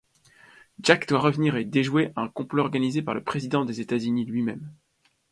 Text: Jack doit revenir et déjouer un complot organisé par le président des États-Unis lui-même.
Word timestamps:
Jack 0.81 1.07
doit 1.07 1.19
revenir 1.19 1.57
et 1.57 1.63
déjouer 1.63 2.11
un 2.15 2.27
complot 2.27 2.63
organisé 2.63 3.03
par 3.03 3.13
le 3.13 3.23
président 3.23 3.65
des 3.65 3.81
États-Unis 3.81 4.25
lui-même. 4.25 4.73